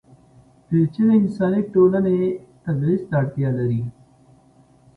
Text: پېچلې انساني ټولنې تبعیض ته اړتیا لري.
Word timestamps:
پېچلې 0.67 1.15
انساني 1.21 1.61
ټولنې 1.73 2.15
تبعیض 2.63 3.01
ته 3.09 3.13
اړتیا 3.21 3.49
لري. 3.57 3.81